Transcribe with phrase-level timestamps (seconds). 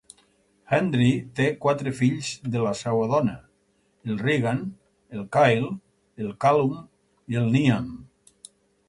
[0.75, 3.35] Hendry té quatre fills de la seva dona:
[4.13, 4.63] el Rheagan,
[5.19, 5.69] el Kyle,
[6.25, 6.75] el Callum
[7.35, 7.93] i el Niamh.